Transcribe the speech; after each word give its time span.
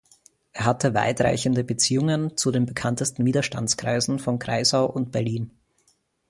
Er 0.51 0.65
hatte 0.65 0.95
weitreichende 0.95 1.63
Beziehungen 1.63 2.35
zu 2.35 2.49
den 2.49 2.65
bekanntesten 2.65 3.23
Widerstandskreisen 3.23 4.17
von 4.17 4.39
Kreisau 4.39 4.87
und 4.87 5.11
Berlin. 5.11 5.51